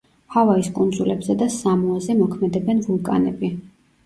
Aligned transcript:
ჰავაის 0.35 0.69
კუნძულებზე 0.77 1.35
და 1.41 1.49
სამოაზე 1.57 2.17
მოქმედებენ 2.23 2.83
ვულკანები. 2.89 3.53